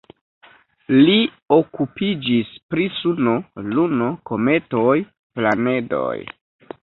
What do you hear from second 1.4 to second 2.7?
okupiĝis